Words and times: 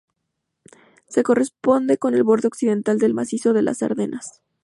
Se 1.09 1.21
corresponde 1.21 1.99
con 1.99 2.15
el 2.15 2.23
borde 2.23 2.47
occidental 2.47 2.97
del 2.97 3.13
macizo 3.13 3.53
de 3.53 3.61
las 3.61 3.83
Ardenas. 3.83 4.41